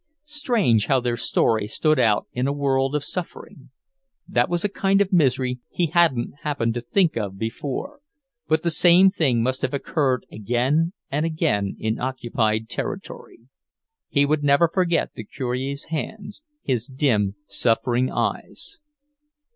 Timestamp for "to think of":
6.73-7.37